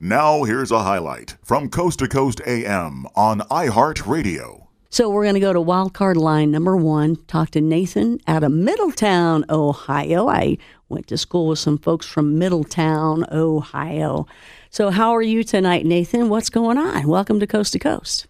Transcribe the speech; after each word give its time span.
Now, 0.00 0.44
here's 0.44 0.70
a 0.70 0.84
highlight 0.84 1.34
from 1.42 1.68
Coast 1.68 1.98
to 1.98 2.06
Coast 2.06 2.40
AM 2.46 3.04
on 3.16 3.40
iHeartRadio. 3.40 4.68
So 4.90 5.10
we're 5.10 5.24
going 5.24 5.34
to 5.34 5.40
go 5.40 5.52
to 5.52 5.58
wildcard 5.58 6.14
line 6.14 6.52
number 6.52 6.76
one, 6.76 7.16
talk 7.26 7.50
to 7.50 7.60
Nathan 7.60 8.20
out 8.28 8.44
of 8.44 8.52
Middletown, 8.52 9.44
Ohio. 9.50 10.28
I 10.28 10.56
went 10.88 11.08
to 11.08 11.18
school 11.18 11.48
with 11.48 11.58
some 11.58 11.78
folks 11.78 12.06
from 12.06 12.38
Middletown, 12.38 13.24
Ohio. 13.32 14.28
So, 14.70 14.90
how 14.90 15.10
are 15.16 15.22
you 15.22 15.42
tonight, 15.42 15.84
Nathan? 15.84 16.28
What's 16.28 16.48
going 16.48 16.78
on? 16.78 17.08
Welcome 17.08 17.40
to 17.40 17.46
Coast 17.48 17.72
to 17.72 17.80
Coast. 17.80 18.28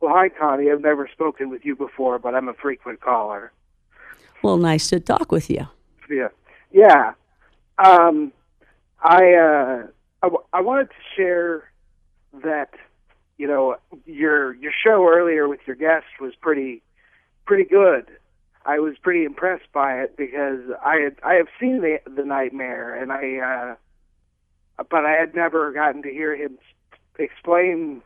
Well, 0.00 0.12
hi, 0.12 0.30
Connie. 0.30 0.72
I've 0.72 0.80
never 0.80 1.08
spoken 1.12 1.48
with 1.48 1.64
you 1.64 1.76
before, 1.76 2.18
but 2.18 2.34
I'm 2.34 2.48
a 2.48 2.54
frequent 2.54 3.00
caller. 3.00 3.52
Well, 4.42 4.56
nice 4.56 4.88
to 4.88 4.98
talk 4.98 5.30
with 5.30 5.48
you. 5.48 5.68
Yeah. 6.10 6.30
Yeah. 6.72 7.12
Um, 7.78 8.32
I, 9.00 9.32
uh, 9.34 9.86
I, 10.26 10.28
w- 10.28 10.44
I 10.52 10.60
wanted 10.60 10.88
to 10.88 10.96
share 11.16 11.70
that, 12.42 12.70
you 13.38 13.46
know, 13.46 13.76
your 14.06 14.54
your 14.56 14.72
show 14.84 15.06
earlier 15.08 15.46
with 15.46 15.60
your 15.66 15.76
guest 15.76 16.06
was 16.20 16.34
pretty 16.40 16.82
pretty 17.46 17.62
good. 17.64 18.06
I 18.64 18.80
was 18.80 18.94
pretty 19.00 19.24
impressed 19.24 19.70
by 19.72 20.00
it 20.00 20.16
because 20.16 20.62
I 20.84 20.96
had 20.96 21.16
I 21.22 21.34
have 21.34 21.46
seen 21.60 21.80
the 21.80 21.98
the 22.12 22.24
nightmare 22.24 22.92
and 22.92 23.12
I 23.12 23.76
uh 24.80 24.84
but 24.90 25.06
I 25.06 25.12
had 25.12 25.36
never 25.36 25.70
gotten 25.70 26.02
to 26.02 26.10
hear 26.10 26.34
him 26.34 26.58
explain 27.18 28.02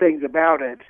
things 0.00 0.24
about 0.24 0.60
it 0.60 0.80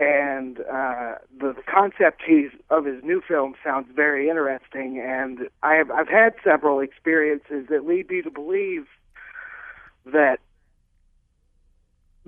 and 0.00 0.60
uh, 0.60 1.14
the, 1.40 1.54
the 1.54 1.62
concept 1.66 2.22
he's 2.24 2.50
of 2.70 2.84
his 2.84 3.02
new 3.02 3.20
film 3.26 3.54
sounds 3.64 3.88
very 3.94 4.28
interesting. 4.28 5.02
And 5.04 5.48
I 5.62 5.74
have 5.74 5.90
I've 5.90 6.08
had 6.08 6.34
several 6.44 6.78
experiences 6.80 7.66
that 7.68 7.84
lead 7.84 8.08
me 8.08 8.22
to 8.22 8.30
believe 8.30 8.86
that 10.06 10.38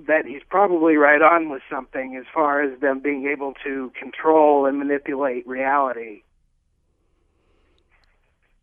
that 0.07 0.25
he's 0.25 0.41
probably 0.49 0.95
right 0.95 1.21
on 1.21 1.49
with 1.49 1.61
something 1.69 2.15
as 2.15 2.25
far 2.33 2.63
as 2.63 2.79
them 2.79 3.01
being 3.01 3.27
able 3.27 3.53
to 3.63 3.91
control 3.99 4.65
and 4.65 4.79
manipulate 4.79 5.45
reality. 5.45 6.23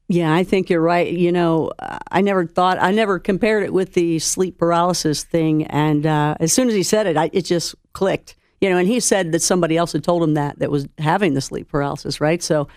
Yeah, 0.08 0.34
I 0.34 0.42
think 0.42 0.68
you're 0.68 0.80
right. 0.80 1.12
You 1.12 1.30
know, 1.30 1.70
I 2.10 2.22
never 2.22 2.44
thought, 2.44 2.78
I 2.80 2.90
never 2.90 3.20
compared 3.20 3.62
it 3.62 3.72
with 3.72 3.94
the 3.94 4.18
sleep 4.18 4.58
paralysis 4.58 5.22
thing. 5.22 5.64
And 5.66 6.06
uh, 6.06 6.34
as 6.40 6.52
soon 6.52 6.66
as 6.66 6.74
he 6.74 6.82
said 6.82 7.06
it, 7.06 7.16
I, 7.16 7.30
it 7.32 7.42
just 7.42 7.76
clicked 7.92 8.34
you 8.60 8.68
know, 8.68 8.76
and 8.76 8.88
he 8.88 9.00
said 9.00 9.32
that 9.32 9.40
somebody 9.40 9.76
else 9.76 9.92
had 9.92 10.02
told 10.02 10.22
him 10.22 10.34
that 10.34 10.58
that 10.58 10.70
was 10.70 10.88
having 10.98 11.34
the 11.34 11.40
sleep 11.40 11.68
paralysis, 11.68 12.20
right? 12.20 12.42
So 12.42 12.68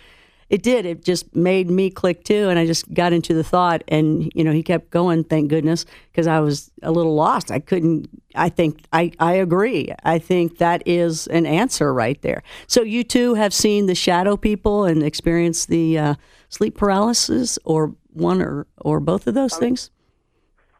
it 0.51 0.63
did. 0.63 0.85
It 0.85 1.05
just 1.05 1.33
made 1.33 1.69
me 1.69 1.89
click 1.89 2.25
too, 2.25 2.49
and 2.49 2.59
I 2.59 2.65
just 2.65 2.93
got 2.93 3.13
into 3.13 3.33
the 3.33 3.43
thought, 3.43 3.85
and 3.87 4.29
you 4.35 4.43
know, 4.43 4.51
he 4.51 4.61
kept 4.61 4.89
going. 4.89 5.23
Thank 5.23 5.49
goodness, 5.49 5.85
because 6.11 6.27
I 6.27 6.41
was 6.41 6.69
a 6.83 6.91
little 6.91 7.15
lost. 7.15 7.51
I 7.51 7.59
couldn't. 7.59 8.09
I 8.35 8.49
think 8.49 8.83
I 8.91 9.13
I 9.17 9.35
agree. 9.35 9.93
I 10.03 10.19
think 10.19 10.57
that 10.57 10.83
is 10.85 11.27
an 11.27 11.45
answer 11.45 11.93
right 11.93 12.21
there. 12.21 12.43
So 12.67 12.81
you 12.81 13.05
too 13.05 13.35
have 13.35 13.53
seen 13.53 13.85
the 13.85 13.95
shadow 13.95 14.35
people 14.35 14.83
and 14.83 15.01
experienced 15.01 15.69
the 15.69 15.97
uh, 15.97 16.15
sleep 16.49 16.75
paralysis, 16.75 17.57
or 17.63 17.95
one 18.11 18.41
or 18.41 18.67
or 18.77 18.99
both 18.99 19.27
of 19.27 19.33
those 19.33 19.55
things. 19.55 19.89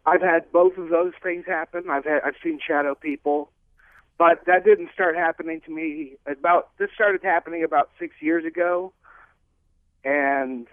I've 0.05 0.21
had 0.21 0.51
both 0.51 0.77
of 0.77 0.89
those 0.89 1.13
things 1.23 1.45
happen. 1.47 1.89
I've 1.89 2.03
had 2.03 2.23
I've 2.25 2.35
seen 2.43 2.59
shadow 2.59 2.93
people. 2.93 3.49
But 4.17 4.45
that 4.45 4.65
didn't 4.65 4.91
start 4.93 5.15
happening 5.15 5.61
to 5.61 5.71
me 5.71 6.17
about 6.27 6.77
this 6.77 6.89
started 6.93 7.23
happening 7.23 7.63
about 7.63 7.89
six 7.97 8.13
years 8.19 8.45
ago, 8.45 8.91
and 10.41 10.67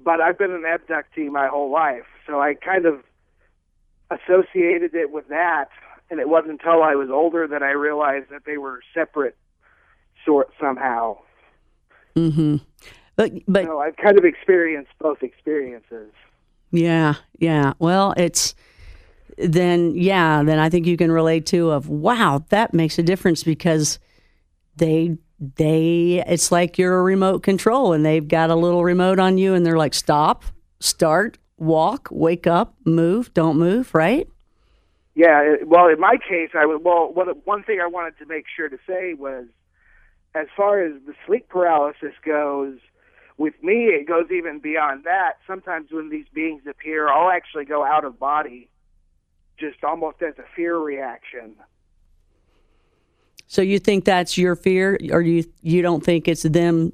but 0.00 0.20
I've 0.20 0.38
been 0.38 0.50
an 0.50 0.62
abductee 0.62 1.30
my 1.30 1.46
whole 1.48 1.70
life, 1.70 2.06
so 2.26 2.40
I 2.40 2.54
kind 2.54 2.86
of 2.86 3.02
associated 4.10 4.94
it 4.94 5.10
with 5.10 5.28
that, 5.28 5.68
and 6.10 6.20
it 6.20 6.28
wasn't 6.28 6.52
until 6.52 6.82
I 6.82 6.94
was 6.94 7.08
older 7.10 7.46
that 7.48 7.62
I 7.62 7.70
realized 7.70 8.30
that 8.30 8.44
they 8.44 8.58
were 8.58 8.80
separate, 8.92 9.36
sort 10.24 10.50
somehow. 10.60 11.18
Mm-hmm. 12.16 12.56
But 13.16 13.32
but 13.46 13.64
so 13.64 13.80
I've 13.80 13.96
kind 13.96 14.18
of 14.18 14.24
experienced 14.24 14.92
both 14.98 15.22
experiences. 15.22 16.12
Yeah, 16.70 17.14
yeah. 17.38 17.74
Well, 17.78 18.14
it's 18.16 18.54
then 19.38 19.94
yeah, 19.94 20.42
then 20.42 20.58
I 20.58 20.68
think 20.68 20.86
you 20.86 20.96
can 20.96 21.12
relate 21.12 21.46
to 21.46 21.70
of 21.70 21.88
wow, 21.88 22.44
that 22.48 22.74
makes 22.74 22.98
a 22.98 23.02
difference 23.02 23.42
because 23.42 23.98
they 24.76 25.16
they 25.56 26.22
it's 26.26 26.52
like 26.52 26.78
you're 26.78 26.98
a 26.98 27.02
remote 27.02 27.42
control 27.42 27.92
and 27.92 28.04
they've 28.04 28.26
got 28.26 28.50
a 28.50 28.54
little 28.54 28.84
remote 28.84 29.18
on 29.18 29.38
you 29.38 29.54
and 29.54 29.64
they're 29.64 29.78
like 29.78 29.94
stop, 29.94 30.44
start, 30.80 31.38
walk, 31.56 32.08
wake 32.10 32.46
up, 32.46 32.74
move, 32.84 33.32
don't 33.34 33.58
move, 33.58 33.94
right? 33.94 34.28
Yeah, 35.14 35.56
well, 35.64 35.88
in 35.88 36.00
my 36.00 36.16
case, 36.16 36.50
I 36.54 36.66
would. 36.66 36.82
Well, 36.82 37.12
what 37.12 37.46
one 37.46 37.62
thing 37.62 37.80
I 37.80 37.86
wanted 37.86 38.18
to 38.18 38.26
make 38.26 38.46
sure 38.54 38.68
to 38.68 38.78
say 38.86 39.14
was, 39.14 39.46
as 40.34 40.48
far 40.56 40.82
as 40.82 40.94
the 41.06 41.14
sleep 41.24 41.48
paralysis 41.48 42.14
goes, 42.24 42.78
with 43.36 43.54
me, 43.62 43.86
it 43.86 44.08
goes 44.08 44.26
even 44.32 44.58
beyond 44.58 45.04
that. 45.04 45.34
Sometimes 45.46 45.90
when 45.92 46.08
these 46.08 46.26
beings 46.32 46.62
appear, 46.68 47.08
I'll 47.08 47.30
actually 47.30 47.64
go 47.64 47.84
out 47.84 48.04
of 48.04 48.18
body 48.18 48.68
just 49.56 49.84
almost 49.84 50.20
as 50.20 50.34
a 50.38 50.44
fear 50.56 50.76
reaction. 50.76 51.54
So 53.54 53.62
you 53.62 53.78
think 53.78 54.04
that's 54.04 54.36
your 54.36 54.56
fear, 54.56 54.98
or 55.12 55.22
you 55.22 55.44
you 55.62 55.80
don't 55.80 56.02
think 56.02 56.26
it's 56.26 56.42
them 56.42 56.92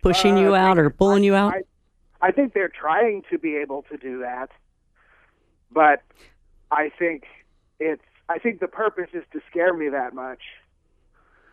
pushing 0.00 0.38
uh, 0.38 0.40
you 0.40 0.54
out 0.54 0.78
or 0.78 0.88
pulling 0.88 1.22
I, 1.22 1.26
you 1.26 1.34
out? 1.34 1.52
I, 1.52 2.28
I 2.28 2.30
think 2.32 2.54
they're 2.54 2.70
trying 2.70 3.24
to 3.30 3.38
be 3.38 3.56
able 3.56 3.82
to 3.90 3.98
do 3.98 4.20
that, 4.20 4.48
but 5.70 6.02
I 6.70 6.90
think 6.98 7.24
it's 7.78 8.00
I 8.30 8.38
think 8.38 8.60
the 8.60 8.68
purpose 8.68 9.10
is 9.12 9.22
to 9.34 9.42
scare 9.50 9.74
me 9.74 9.90
that 9.90 10.14
much. 10.14 10.40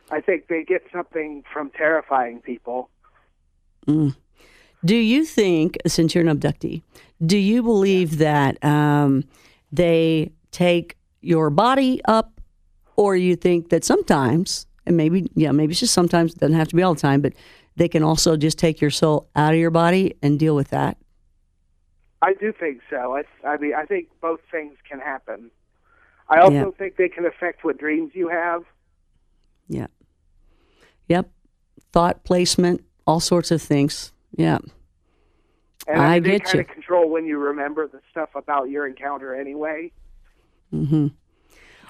I 0.10 0.22
think 0.22 0.48
they 0.48 0.64
get 0.64 0.84
something 0.94 1.44
from 1.52 1.70
terrifying 1.72 2.40
people. 2.40 2.90
Mm. 3.88 4.16
Do 4.86 4.96
you 4.96 5.26
think, 5.26 5.76
since 5.86 6.16
you're 6.16 6.26
an 6.26 6.40
abductee, 6.40 6.82
do 7.26 7.38
you 7.38 7.62
believe 7.62 8.14
yeah. 8.14 8.54
that 8.54 8.64
um, 8.64 9.26
they 9.70 10.32
take 10.52 10.96
your 11.20 11.50
body 11.50 12.00
up, 12.06 12.35
or 12.98 13.16
you 13.16 13.36
think 13.36 13.70
that 13.70 13.84
sometimes, 13.84 14.68
and 14.86 14.98
maybe, 14.98 15.30
yeah, 15.36 15.52
maybe 15.52 15.72
it's 15.72 15.80
just 15.80 15.94
sometimes, 15.94 16.34
it 16.34 16.40
doesn't 16.40 16.56
have 16.56 16.68
to 16.70 16.76
be 16.76 16.84
all 16.84 16.94
the 16.94 17.02
time, 17.02 17.22
but 17.22 17.34
they 17.76 17.88
can 17.88 18.04
also 18.04 18.38
just 18.38 18.58
take 18.58 18.80
your 18.82 18.92
soul 18.92 19.30
out 19.36 19.54
of 19.54 19.60
your 19.60 19.72
body 19.72 20.16
and 20.22 20.40
deal 20.40 20.56
with 20.56 20.70
that? 20.70 20.98
I 22.22 22.34
do 22.34 22.54
think 22.54 22.82
so. 22.90 23.18
I, 23.18 23.48
I 23.48 23.58
mean, 23.58 23.74
I 23.76 23.86
think 23.86 24.08
both 24.22 24.40
things 24.50 24.78
can 24.90 25.00
happen. 25.00 25.52
I 26.30 26.40
also 26.40 26.56
yeah. 26.56 26.72
think 26.78 26.96
they 26.96 27.10
can 27.10 27.26
affect 27.26 27.64
what 27.64 27.78
dreams 27.78 28.12
you 28.16 28.30
have. 28.30 28.64
Yeah. 29.68 29.88
Yep. 31.08 31.30
Thought 31.92 32.24
placement, 32.24 32.84
all 33.06 33.20
sorts 33.20 33.52
of 33.52 33.62
things. 33.62 34.12
Yeah. 34.36 34.58
And 35.88 36.02
I, 36.02 36.16
I 36.16 36.20
they 36.20 36.32
get 36.32 36.46
kind 36.46 36.56
you. 36.56 36.62
of 36.62 36.68
control 36.68 37.10
when 37.10 37.26
you 37.26 37.38
remember 37.38 37.88
the 37.88 38.00
stuff 38.10 38.30
about 38.34 38.70
your 38.70 38.88
encounter 38.88 39.36
anyway. 39.36 39.92
Mm-hmm. 40.74 41.08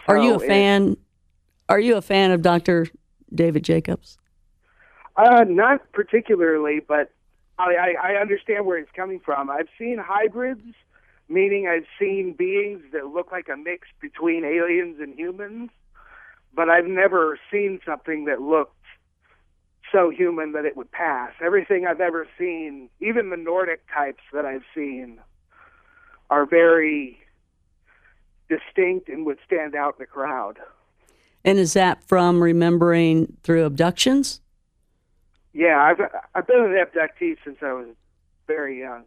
Are 0.07 0.17
you 0.17 0.33
a 0.33 0.39
it- 0.39 0.47
fan? 0.47 0.97
Are 1.67 1.79
you 1.79 1.97
a 1.97 2.01
fan 2.01 2.31
of 2.31 2.41
Dr. 2.41 2.87
David 3.33 3.63
Jacobs? 3.63 4.17
Uh, 5.17 5.45
not 5.47 5.91
particularly, 5.93 6.79
but 6.85 7.11
I, 7.57 7.95
I, 8.03 8.11
I 8.11 8.21
understand 8.21 8.65
where 8.65 8.77
he's 8.77 8.87
coming 8.95 9.19
from. 9.19 9.49
I've 9.49 9.69
seen 9.79 9.97
hybrids, 9.97 10.75
meaning 11.29 11.67
I've 11.67 11.85
seen 11.97 12.33
beings 12.37 12.83
that 12.91 13.07
look 13.07 13.31
like 13.31 13.47
a 13.51 13.55
mix 13.55 13.87
between 14.01 14.43
aliens 14.43 14.97
and 14.99 15.17
humans, 15.17 15.69
but 16.53 16.69
I've 16.69 16.85
never 16.85 17.39
seen 17.51 17.79
something 17.85 18.25
that 18.25 18.41
looked 18.41 18.73
so 19.91 20.09
human 20.09 20.51
that 20.51 20.65
it 20.65 20.75
would 20.75 20.91
pass. 20.91 21.31
Everything 21.43 21.87
I've 21.87 22.01
ever 22.01 22.27
seen, 22.37 22.89
even 22.99 23.29
the 23.29 23.37
Nordic 23.37 23.83
types 23.93 24.23
that 24.33 24.45
I've 24.45 24.63
seen, 24.73 25.19
are 26.29 26.45
very 26.45 27.19
distinct 28.49 29.09
and 29.09 29.25
would 29.25 29.37
stand 29.45 29.75
out 29.75 29.95
in 29.97 30.03
the 30.03 30.05
crowd. 30.05 30.59
And 31.43 31.59
is 31.59 31.73
that 31.73 32.03
from 32.03 32.41
remembering 32.41 33.37
through 33.43 33.65
abductions? 33.65 34.41
Yeah, 35.53 35.79
I've 35.81 36.01
I've 36.33 36.47
been 36.47 36.59
an 36.63 36.71
abductee 36.71 37.37
since 37.43 37.57
I 37.61 37.71
was 37.73 37.87
very 38.47 38.79
young. 38.79 39.03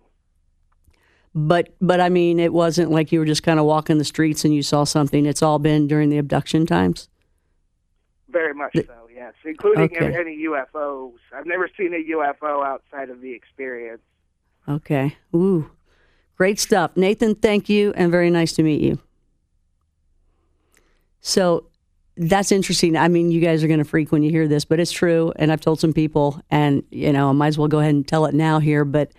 But 1.34 1.74
but 1.80 2.00
I 2.00 2.08
mean, 2.08 2.38
it 2.40 2.52
wasn't 2.52 2.90
like 2.90 3.12
you 3.12 3.18
were 3.18 3.26
just 3.26 3.42
kind 3.42 3.60
of 3.60 3.66
walking 3.66 3.98
the 3.98 4.04
streets 4.04 4.44
and 4.44 4.54
you 4.54 4.62
saw 4.62 4.84
something. 4.84 5.26
It's 5.26 5.42
all 5.42 5.58
been 5.58 5.86
during 5.86 6.08
the 6.08 6.18
abduction 6.18 6.64
times. 6.64 7.08
Very 8.30 8.54
much 8.54 8.72
so, 8.74 9.08
yes. 9.14 9.34
Including 9.44 9.84
Okay. 9.96 10.14
any 10.14 10.44
UFOs. 10.46 11.18
I've 11.34 11.46
never 11.46 11.68
seen 11.76 11.92
a 11.94 12.02
UFO 12.12 12.64
outside 12.64 13.10
of 13.10 13.20
the 13.20 13.32
experience. 13.32 14.02
Okay. 14.68 15.16
Ooh, 15.34 15.70
great 16.36 16.58
stuff, 16.60 16.96
Nathan. 16.96 17.34
Thank 17.34 17.68
you, 17.68 17.92
and 17.96 18.10
very 18.10 18.30
nice 18.30 18.52
to 18.54 18.62
meet 18.62 18.80
you. 18.82 18.98
So 21.28 21.66
that's 22.16 22.50
interesting. 22.50 22.96
I 22.96 23.08
mean, 23.08 23.30
you 23.30 23.42
guys 23.42 23.62
are 23.62 23.68
going 23.68 23.80
to 23.80 23.84
freak 23.84 24.10
when 24.10 24.22
you 24.22 24.30
hear 24.30 24.48
this, 24.48 24.64
but 24.64 24.80
it's 24.80 24.90
true. 24.90 25.30
And 25.36 25.52
I've 25.52 25.60
told 25.60 25.78
some 25.78 25.92
people, 25.92 26.40
and 26.50 26.82
you 26.90 27.12
know, 27.12 27.28
I 27.28 27.32
might 27.32 27.48
as 27.48 27.58
well 27.58 27.68
go 27.68 27.80
ahead 27.80 27.94
and 27.94 28.08
tell 28.08 28.24
it 28.24 28.34
now 28.34 28.60
here. 28.60 28.86
But 28.86 29.12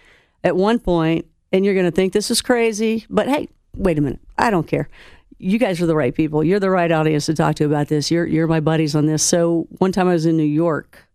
at 0.44 0.56
one 0.56 0.79
point, 0.79 1.27
and 1.53 1.63
you're 1.63 1.75
going 1.75 1.85
to 1.85 1.91
think 1.91 2.13
this 2.13 2.31
is 2.31 2.41
crazy, 2.41 3.06
but 3.11 3.27
hey, 3.27 3.47
wait 3.75 4.00
a 4.00 4.01
minute, 4.01 4.19
I 4.39 4.50
don't 4.50 4.67
care. 4.67 4.89
You 5.38 5.59
guys 5.59 5.81
are 5.81 5.85
the 5.85 5.95
right 5.95 6.13
people. 6.13 6.44
You're 6.44 6.59
the 6.59 6.71
right 6.71 6.91
audience 6.91 7.27
to 7.27 7.35
talk 7.35 7.56
to 7.57 7.65
about 7.65 7.88
this. 7.88 8.09
You're 8.09 8.25
you're 8.25 8.47
my 8.47 8.59
buddies 8.59 8.95
on 8.95 9.06
this. 9.06 9.23
So 9.23 9.67
one 9.77 9.91
time 9.91 10.07
I 10.07 10.13
was 10.13 10.25
in 10.25 10.35
New 10.35 10.44
York, 10.44 11.07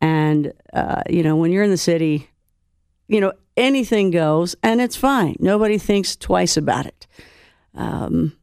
and 0.00 0.52
uh, 0.72 1.02
you 1.08 1.22
know 1.22 1.36
when 1.36 1.50
you're 1.50 1.64
in 1.64 1.70
the 1.70 1.76
city, 1.76 2.28
you 3.08 3.20
know 3.20 3.32
anything 3.56 4.10
goes, 4.10 4.54
and 4.62 4.80
it's 4.80 4.94
fine. 4.94 5.36
Nobody 5.40 5.78
thinks 5.78 6.14
twice 6.14 6.56
about 6.56 6.86
it. 6.86 7.06
Um, 7.74 8.36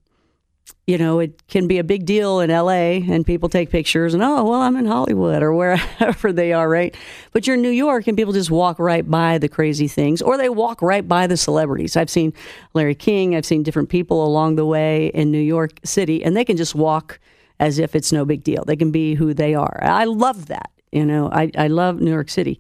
you 0.86 0.98
know, 0.98 1.20
it 1.20 1.48
can 1.48 1.68
be 1.68 1.78
a 1.78 1.84
big 1.84 2.06
deal 2.06 2.42
in 2.42 2.50
LA 2.50 3.00
and 3.10 3.26
people 3.26 3.48
take 3.48 3.70
pictures 3.70 4.14
and, 4.14 4.22
oh, 4.22 4.44
well, 4.44 4.62
I'm 4.62 4.76
in 4.76 4.86
Hollywood 4.86 5.42
or 5.42 5.54
wherever 5.54 6.34
they 6.34 6.52
are, 6.52 6.68
right? 6.68 6.94
But 7.32 7.48
you're 7.48 7.56
in 7.56 7.62
New 7.62 7.70
York 7.70 8.06
and 8.08 8.18
people 8.18 8.34
just 8.34 8.52
walk 8.52 8.80
right 8.80 9.10
by 9.10 9.38
the 9.38 9.48
crazy 9.48 9.88
things 9.88 10.22
or 10.22 10.38
they 10.38 10.50
walk 10.50 10.82
right 10.82 11.08
by 11.08 11.26
the 11.26 11.38
celebrities. 11.38 11.96
I've 11.96 12.10
seen 12.10 12.34
Larry 12.74 12.96
King, 12.96 13.34
I've 13.34 13.46
seen 13.46 13.64
different 13.64 13.90
people 13.90 14.26
along 14.26 14.58
the 14.58 14.66
way 14.66 15.08
in 15.08 15.32
New 15.32 15.40
York 15.40 15.80
City 15.86 16.24
and 16.24 16.36
they 16.36 16.44
can 16.44 16.58
just 16.58 16.76
walk 16.76 17.20
as 17.60 17.80
if 17.80 17.96
it's 17.96 18.12
no 18.12 18.26
big 18.26 18.44
deal. 18.44 18.66
They 18.66 18.76
can 18.76 18.92
be 18.92 19.14
who 19.14 19.34
they 19.34 19.56
are. 19.56 19.80
I 19.82 20.04
love 20.04 20.48
that. 20.48 20.70
You 20.92 21.06
know, 21.06 21.30
I, 21.32 21.50
I 21.58 21.68
love 21.68 22.02
New 22.02 22.12
York 22.12 22.30
City. 22.30 22.60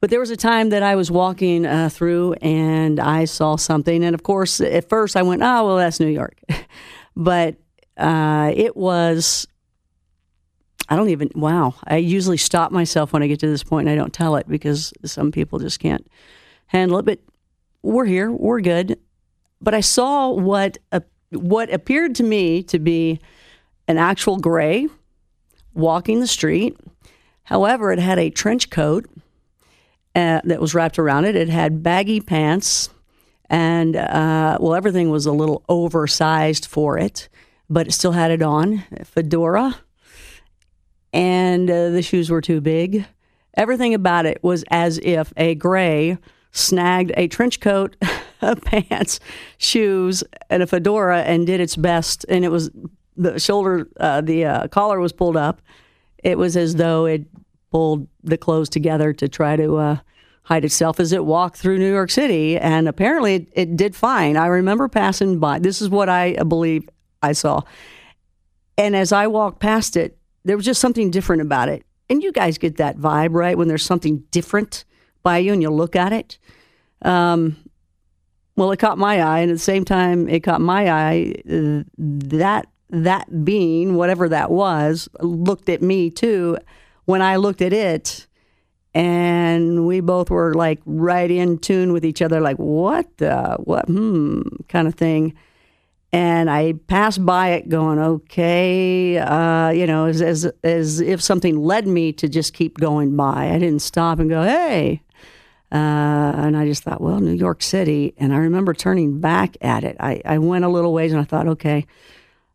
But 0.00 0.08
there 0.08 0.18
was 0.18 0.30
a 0.30 0.36
time 0.36 0.70
that 0.70 0.82
I 0.82 0.96
was 0.96 1.10
walking 1.10 1.66
uh, 1.66 1.90
through 1.90 2.32
and 2.40 2.98
I 2.98 3.26
saw 3.26 3.56
something. 3.56 4.02
And 4.02 4.14
of 4.14 4.22
course, 4.22 4.58
at 4.60 4.88
first 4.88 5.14
I 5.14 5.22
went, 5.22 5.42
oh, 5.42 5.66
well, 5.66 5.76
that's 5.76 6.00
New 6.00 6.06
York. 6.06 6.40
But 7.16 7.56
uh, 7.96 8.52
it 8.54 8.76
was 8.76 9.46
I 10.90 10.96
don't 10.96 11.10
even 11.10 11.30
wow. 11.36 11.74
I 11.84 11.98
usually 11.98 12.36
stop 12.36 12.72
myself 12.72 13.12
when 13.12 13.22
I 13.22 13.28
get 13.28 13.38
to 13.40 13.46
this 13.46 13.62
point 13.62 13.88
and 13.88 13.92
I 13.92 14.00
don't 14.00 14.12
tell 14.12 14.34
it 14.36 14.48
because 14.48 14.92
some 15.04 15.30
people 15.30 15.60
just 15.60 15.78
can't 15.78 16.06
handle 16.66 16.98
it. 16.98 17.04
But 17.04 17.20
we're 17.82 18.06
here, 18.06 18.30
we're 18.30 18.60
good. 18.60 18.98
But 19.60 19.74
I 19.74 19.80
saw 19.80 20.30
what 20.30 20.78
uh, 20.90 21.00
what 21.30 21.72
appeared 21.72 22.16
to 22.16 22.24
me 22.24 22.64
to 22.64 22.78
be 22.80 23.20
an 23.86 23.98
actual 23.98 24.38
gray 24.38 24.88
walking 25.74 26.18
the 26.18 26.26
street. 26.26 26.76
However, 27.44 27.92
it 27.92 28.00
had 28.00 28.18
a 28.18 28.30
trench 28.30 28.70
coat 28.70 29.08
uh, 30.14 30.40
that 30.42 30.60
was 30.60 30.74
wrapped 30.74 30.98
around 30.98 31.24
it. 31.24 31.36
It 31.36 31.48
had 31.48 31.84
baggy 31.84 32.20
pants, 32.20 32.88
and 33.50 33.96
uh, 33.96 34.56
well, 34.60 34.74
everything 34.74 35.10
was 35.10 35.26
a 35.26 35.32
little 35.32 35.62
oversized 35.68 36.64
for 36.64 36.96
it 36.96 37.28
but 37.70 37.86
it 37.86 37.92
still 37.92 38.12
had 38.12 38.32
it 38.32 38.42
on, 38.42 38.82
fedora, 39.04 39.76
and 41.12 41.70
uh, 41.70 41.90
the 41.90 42.02
shoes 42.02 42.28
were 42.28 42.40
too 42.40 42.60
big. 42.60 43.06
Everything 43.54 43.94
about 43.94 44.26
it 44.26 44.42
was 44.42 44.64
as 44.70 44.98
if 44.98 45.32
a 45.36 45.54
gray 45.54 46.18
snagged 46.50 47.12
a 47.16 47.28
trench 47.28 47.60
coat, 47.60 47.96
pants, 48.64 49.20
shoes, 49.56 50.24
and 50.50 50.64
a 50.64 50.66
fedora 50.66 51.22
and 51.22 51.46
did 51.46 51.60
its 51.60 51.76
best. 51.76 52.26
And 52.28 52.44
it 52.44 52.50
was 52.50 52.70
the 53.16 53.38
shoulder, 53.38 53.88
uh, 53.98 54.20
the 54.20 54.44
uh, 54.44 54.68
collar 54.68 54.98
was 54.98 55.12
pulled 55.12 55.36
up. 55.36 55.62
It 56.22 56.38
was 56.38 56.56
as 56.56 56.74
though 56.74 57.06
it 57.06 57.24
pulled 57.70 58.08
the 58.24 58.36
clothes 58.36 58.68
together 58.68 59.12
to 59.12 59.28
try 59.28 59.54
to 59.56 59.76
uh, 59.76 59.96
hide 60.42 60.64
itself 60.64 60.98
as 60.98 61.12
it 61.12 61.24
walked 61.24 61.56
through 61.56 61.78
New 61.78 61.92
York 61.92 62.10
City. 62.10 62.58
And 62.58 62.88
apparently 62.88 63.34
it, 63.34 63.48
it 63.52 63.76
did 63.76 63.94
fine. 63.94 64.36
I 64.36 64.46
remember 64.46 64.88
passing 64.88 65.38
by. 65.38 65.58
This 65.58 65.80
is 65.80 65.88
what 65.88 66.08
I 66.08 66.34
believe 66.34 66.88
I 67.22 67.32
saw. 67.32 67.62
And 68.76 68.96
as 68.96 69.12
I 69.12 69.26
walked 69.26 69.60
past 69.60 69.96
it, 69.96 70.18
there 70.44 70.56
was 70.56 70.64
just 70.64 70.80
something 70.80 71.10
different 71.10 71.42
about 71.42 71.68
it. 71.68 71.84
And 72.08 72.22
you 72.22 72.32
guys 72.32 72.58
get 72.58 72.78
that 72.78 72.96
vibe, 72.96 73.34
right? 73.34 73.56
When 73.56 73.68
there's 73.68 73.84
something 73.84 74.24
different 74.30 74.84
by 75.22 75.38
you 75.38 75.52
and 75.52 75.62
you 75.62 75.70
look 75.70 75.94
at 75.94 76.12
it. 76.12 76.38
Um, 77.02 77.56
well, 78.56 78.72
it 78.72 78.78
caught 78.78 78.98
my 78.98 79.22
eye, 79.22 79.40
and 79.40 79.50
at 79.50 79.54
the 79.54 79.58
same 79.58 79.84
time, 79.84 80.28
it 80.28 80.40
caught 80.40 80.60
my 80.60 80.90
eye. 80.90 81.34
Uh, 81.48 81.84
that 81.96 82.66
that 82.90 83.44
being, 83.44 83.94
whatever 83.94 84.28
that 84.28 84.50
was, 84.50 85.08
looked 85.20 85.68
at 85.68 85.80
me 85.80 86.10
too. 86.10 86.58
When 87.04 87.22
I 87.22 87.36
looked 87.36 87.62
at 87.62 87.72
it, 87.72 88.26
and 88.94 89.86
we 89.86 90.00
both 90.00 90.30
were 90.30 90.54
like 90.54 90.80
right 90.84 91.30
in 91.30 91.58
tune 91.58 91.92
with 91.92 92.04
each 92.04 92.22
other, 92.22 92.40
like 92.40 92.56
what 92.56 93.16
the 93.18 93.56
what 93.64 93.86
hmm 93.86 94.42
kind 94.68 94.88
of 94.88 94.94
thing 94.94 95.34
and 96.12 96.50
I 96.50 96.72
passed 96.88 97.24
by 97.24 97.50
it 97.50 97.68
going, 97.68 97.98
okay, 98.00 99.18
uh, 99.18 99.70
you 99.70 99.86
know, 99.86 100.06
as, 100.06 100.20
as, 100.20 100.50
as 100.64 101.00
if 101.00 101.22
something 101.22 101.56
led 101.56 101.86
me 101.86 102.12
to 102.14 102.28
just 102.28 102.52
keep 102.52 102.78
going 102.78 103.16
by. 103.16 103.50
I 103.50 103.58
didn't 103.58 103.82
stop 103.82 104.18
and 104.18 104.28
go, 104.28 104.42
hey. 104.42 105.02
Uh, 105.70 105.76
and 106.34 106.56
I 106.56 106.66
just 106.66 106.82
thought, 106.82 107.00
well, 107.00 107.20
New 107.20 107.34
York 107.34 107.62
City. 107.62 108.12
And 108.18 108.34
I 108.34 108.38
remember 108.38 108.74
turning 108.74 109.20
back 109.20 109.56
at 109.60 109.84
it. 109.84 109.96
I, 110.00 110.20
I 110.24 110.38
went 110.38 110.64
a 110.64 110.68
little 110.68 110.92
ways 110.92 111.12
and 111.12 111.20
I 111.20 111.24
thought, 111.24 111.46
okay. 111.46 111.86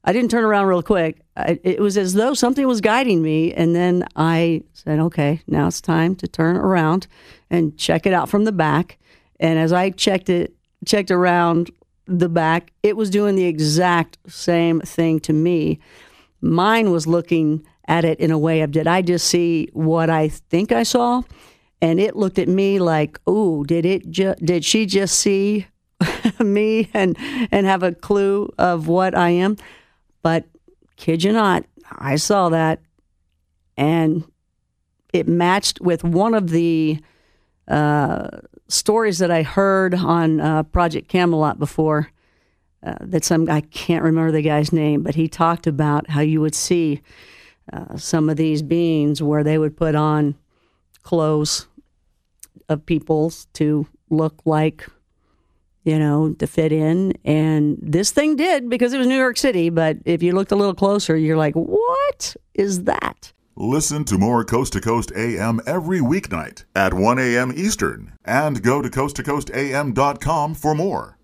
I 0.07 0.13
didn't 0.13 0.29
turn 0.29 0.43
around 0.43 0.67
real 0.67 0.83
quick. 0.83 1.21
I, 1.35 1.59
it 1.63 1.79
was 1.79 1.97
as 1.97 2.13
though 2.13 2.35
something 2.35 2.67
was 2.67 2.79
guiding 2.79 3.23
me. 3.23 3.51
And 3.53 3.75
then 3.75 4.07
I 4.15 4.61
said, 4.73 4.99
okay, 4.99 5.41
now 5.47 5.67
it's 5.67 5.81
time 5.81 6.15
to 6.17 6.27
turn 6.27 6.55
around 6.55 7.07
and 7.49 7.75
check 7.75 8.05
it 8.05 8.13
out 8.13 8.29
from 8.29 8.43
the 8.43 8.51
back. 8.51 8.99
And 9.39 9.57
as 9.57 9.73
I 9.73 9.89
checked 9.89 10.29
it, 10.29 10.53
checked 10.85 11.09
around 11.09 11.71
the 12.05 12.29
back, 12.29 12.71
it 12.83 12.95
was 12.95 13.09
doing 13.09 13.35
the 13.35 13.45
exact 13.45 14.19
same 14.27 14.79
thing 14.81 15.19
to 15.21 15.33
me. 15.33 15.79
Mine 16.39 16.91
was 16.91 17.07
looking 17.07 17.65
at 17.87 18.05
it 18.05 18.19
in 18.19 18.29
a 18.29 18.37
way 18.37 18.61
of 18.61 18.71
did 18.71 18.85
I 18.87 19.01
just 19.01 19.27
see 19.27 19.69
what 19.73 20.11
I 20.11 20.27
think 20.29 20.71
I 20.71 20.83
saw? 20.83 21.23
And 21.81 21.99
it 21.99 22.15
looked 22.15 22.39
at 22.39 22.47
me 22.47 22.79
like, 22.79 23.19
"Oh, 23.27 23.63
did 23.63 23.85
it 23.85 24.09
ju- 24.09 24.35
did 24.43 24.63
she 24.63 24.85
just 24.85 25.19
see 25.19 25.67
me 26.39 26.89
and 26.93 27.17
and 27.51 27.65
have 27.65 27.83
a 27.83 27.91
clue 27.91 28.51
of 28.57 28.87
what 28.87 29.15
I 29.15 29.29
am?" 29.31 29.57
But 30.25 30.45
kid 30.95 31.23
you 31.23 31.31
not, 31.31 31.65
I 31.91 32.15
saw 32.15 32.49
that 32.49 32.79
and 33.77 34.23
it 35.13 35.27
matched 35.27 35.81
with 35.81 36.03
one 36.03 36.33
of 36.33 36.49
the 36.49 36.99
uh, 37.67 38.29
stories 38.67 39.19
that 39.19 39.29
I 39.29 39.43
heard 39.43 39.93
on 39.93 40.41
uh, 40.41 40.63
Project 40.63 41.09
Camelot 41.09 41.59
before. 41.59 42.09
Uh, 42.81 42.95
that 43.01 43.23
some 43.23 43.47
I 43.51 43.61
can't 43.61 44.03
remember 44.03 44.31
the 44.31 44.41
guy's 44.41 44.73
name, 44.73 45.03
but 45.03 45.13
he 45.13 45.27
talked 45.27 45.67
about 45.67 46.09
how 46.09 46.21
you 46.21 46.41
would 46.41 46.55
see 46.55 47.03
uh, 47.71 47.95
some 47.95 48.27
of 48.27 48.35
these 48.35 48.63
beings 48.63 49.21
where 49.21 49.43
they 49.43 49.59
would 49.59 49.77
put 49.77 49.93
on 49.93 50.33
clothes 51.03 51.67
of 52.67 52.83
people's 52.83 53.45
to 53.53 53.85
look 54.09 54.41
like, 54.43 54.87
you 55.85 55.97
know, 55.97 56.33
to 56.33 56.47
fit 56.47 56.71
in. 56.71 57.13
And 57.23 57.77
this 57.81 58.11
thing 58.11 58.35
did 58.35 58.69
because 58.69 58.91
it 58.91 58.97
was 58.97 59.07
New 59.07 59.17
York 59.17 59.37
City. 59.37 59.69
But 59.69 59.97
if 60.03 60.21
you 60.21 60.33
looked 60.33 60.51
a 60.51 60.55
little 60.55 60.75
closer, 60.75 61.15
you're 61.15 61.37
like, 61.37 61.53
what 61.53 62.35
is 62.53 62.83
that? 62.83 63.31
Listen 63.55 64.03
to 64.05 64.17
more 64.17 64.43
Coast 64.43 64.73
to 64.73 64.81
Coast 64.81 65.13
AM 65.15 65.61
every 65.65 66.01
weeknight 66.01 66.65
at 66.75 66.93
1 66.93 67.19
a.m. 67.19 67.53
Eastern 67.55 68.11
and 68.25 68.61
go 68.61 68.81
to 68.81 68.89
coasttocoastam.com 68.89 70.55
for 70.55 70.75
more. 70.75 71.14